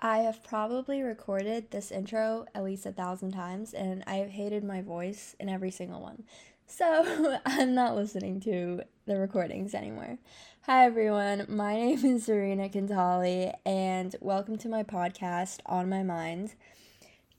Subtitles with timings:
[0.00, 4.64] I have probably recorded this intro at least a thousand times, and I have hated
[4.64, 6.24] my voice in every single one.
[6.66, 10.18] So I'm not listening to the recordings anymore.
[10.62, 11.46] Hi, everyone.
[11.48, 16.54] My name is Zarina Cantale, and welcome to my podcast, On My Mind.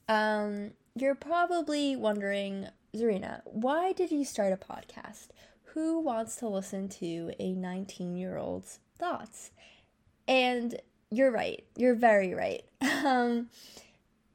[0.07, 5.27] Um, you're probably wondering, Zarina, why did you start a podcast?
[5.73, 9.51] Who wants to listen to a 19 year old's thoughts?
[10.27, 10.79] And
[11.15, 11.63] you're right.
[11.75, 12.63] You're very right.
[13.05, 13.49] Um,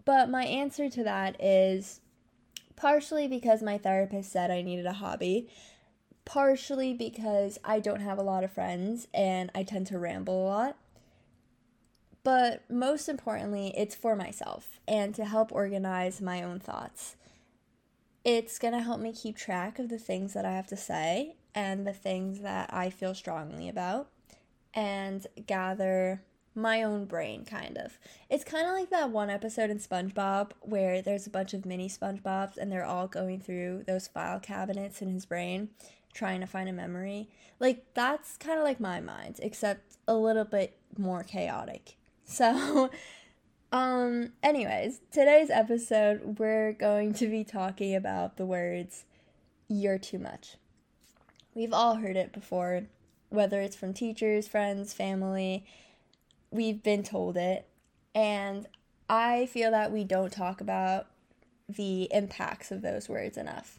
[0.04, 2.00] but my answer to that is
[2.76, 5.48] partially because my therapist said I needed a hobby,
[6.24, 10.46] partially because I don't have a lot of friends and I tend to ramble a
[10.46, 10.76] lot.
[12.22, 17.16] But most importantly, it's for myself and to help organize my own thoughts.
[18.24, 21.34] It's going to help me keep track of the things that I have to say
[21.56, 24.10] and the things that I feel strongly about
[24.74, 26.22] and gather
[26.60, 27.98] my own brain, kind of.
[28.28, 31.88] It's kind of like that one episode in SpongeBob where there's a bunch of mini
[31.88, 35.70] SpongeBobs and they're all going through those file cabinets in his brain
[36.12, 37.28] trying to find a memory.
[37.58, 41.96] Like, that's kind of like my mind, except a little bit more chaotic.
[42.30, 42.90] So,
[43.72, 49.04] um, anyways, today's episode, we're going to be talking about the words,
[49.66, 50.56] you're too much.
[51.54, 52.82] We've all heard it before,
[53.30, 55.64] whether it's from teachers, friends, family
[56.50, 57.66] we've been told it,
[58.14, 58.66] and
[59.08, 61.06] I feel that we don't talk about
[61.68, 63.78] the impacts of those words enough.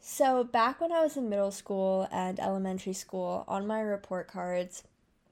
[0.00, 4.82] So, back when I was in middle school and elementary school, on my report cards,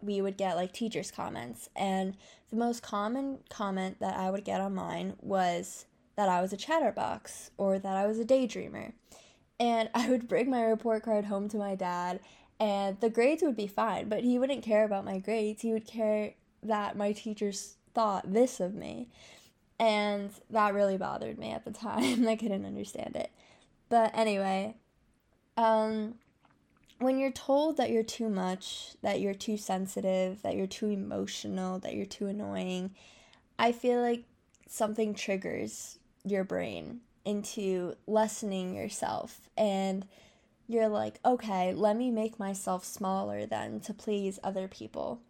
[0.00, 1.68] we would get like teachers' comments.
[1.74, 2.16] And
[2.50, 6.56] the most common comment that I would get on mine was that I was a
[6.56, 8.92] chatterbox or that I was a daydreamer.
[9.58, 12.20] And I would bring my report card home to my dad,
[12.58, 15.62] and the grades would be fine, but he wouldn't care about my grades.
[15.62, 19.08] He would care that my teachers thought this of me.
[19.78, 22.26] And that really bothered me at the time.
[22.26, 23.30] I couldn't understand it.
[23.88, 24.74] But anyway,
[25.56, 26.14] um,
[26.98, 31.78] when you're told that you're too much, that you're too sensitive, that you're too emotional,
[31.80, 32.94] that you're too annoying,
[33.58, 34.24] I feel like
[34.66, 40.06] something triggers your brain into lessening yourself and
[40.68, 45.20] you're like, okay, let me make myself smaller then to please other people.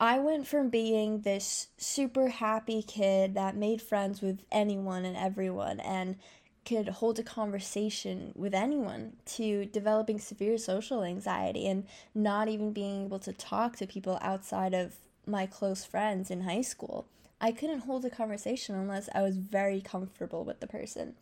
[0.00, 5.80] I went from being this super happy kid that made friends with anyone and everyone
[5.80, 6.16] and
[6.64, 13.04] could hold a conversation with anyone to developing severe social anxiety and not even being
[13.06, 14.96] able to talk to people outside of
[15.26, 17.06] my close friends in high school.
[17.40, 21.14] I couldn't hold a conversation unless I was very comfortable with the person.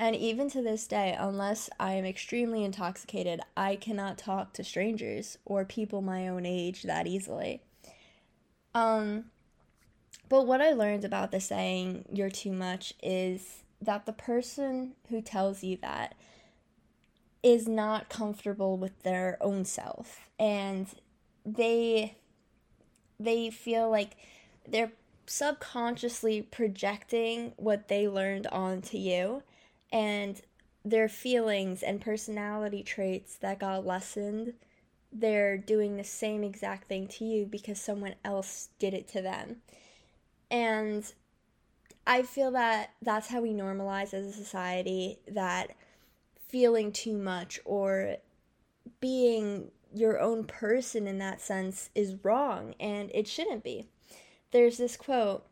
[0.00, 5.36] And even to this day, unless I am extremely intoxicated, I cannot talk to strangers
[5.44, 7.60] or people my own age that easily.
[8.74, 9.26] Um,
[10.30, 15.20] but what I learned about the saying, you're too much, is that the person who
[15.20, 16.14] tells you that
[17.42, 20.86] is not comfortable with their own self and
[21.44, 22.16] they
[23.18, 24.16] they feel like
[24.66, 24.92] they're
[25.26, 29.42] subconsciously projecting what they learned onto you
[29.92, 30.40] and
[30.84, 34.54] their feelings and personality traits that got lessened,
[35.12, 39.56] they're doing the same exact thing to you because someone else did it to them.
[40.50, 41.12] And
[42.06, 45.72] I feel that that's how we normalize as a society that
[46.48, 48.16] feeling too much or
[49.00, 53.86] being your own person in that sense is wrong and it shouldn't be.
[54.52, 55.44] There's this quote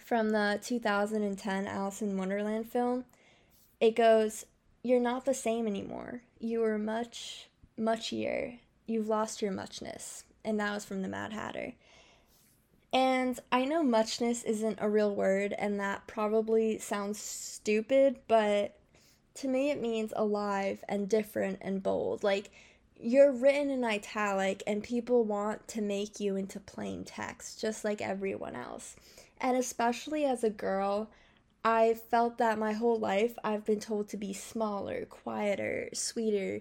[0.00, 3.04] from the 2010 Alice in Wonderland film
[3.80, 4.46] it goes,
[4.82, 6.22] You're not the same anymore.
[6.38, 7.48] You are much,
[7.78, 8.58] muchier.
[8.86, 10.24] You've lost your muchness.
[10.44, 11.74] And that was from the Mad Hatter.
[12.92, 18.78] And I know muchness isn't a real word, and that probably sounds stupid, but
[19.34, 22.22] to me it means alive and different and bold.
[22.22, 22.50] Like,
[22.98, 28.00] you're written in italic, and people want to make you into plain text, just like
[28.00, 28.96] everyone else.
[29.38, 31.10] And especially as a girl,
[31.66, 36.60] I felt that my whole life I've been told to be smaller, quieter, sweeter,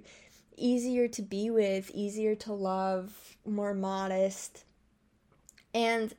[0.58, 4.66] easier to be with, easier to love, more modest.
[5.76, 6.12] And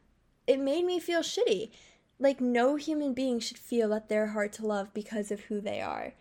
[0.46, 1.70] it made me feel shitty.
[2.20, 5.80] Like, no human being should feel that they're hard to love because of who they
[5.80, 6.12] are.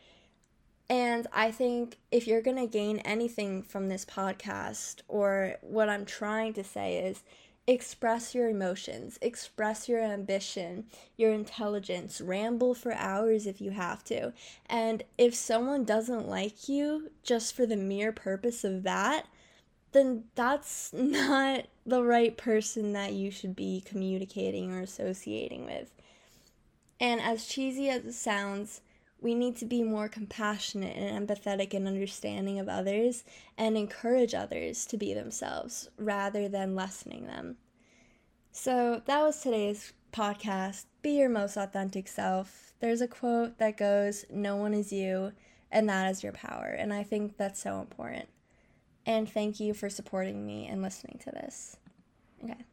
[0.89, 6.05] And I think if you're going to gain anything from this podcast, or what I'm
[6.05, 7.23] trying to say is,
[7.67, 10.85] express your emotions, express your ambition,
[11.17, 14.33] your intelligence, ramble for hours if you have to.
[14.67, 19.27] And if someone doesn't like you just for the mere purpose of that,
[19.93, 25.91] then that's not the right person that you should be communicating or associating with.
[26.99, 28.81] And as cheesy as it sounds,
[29.25, 33.23] we need to be more compassionate and empathetic and understanding of others
[33.57, 37.57] and encourage others to be themselves rather than lessening them.
[38.51, 40.85] So that was today's podcast.
[41.01, 42.73] Be your most authentic self.
[42.81, 45.31] There's a quote that goes, No one is you,
[45.71, 46.75] and that is your power.
[46.77, 48.29] And I think that's so important.
[49.07, 51.77] And thank you for supporting me and listening to this.
[52.43, 52.63] Okay.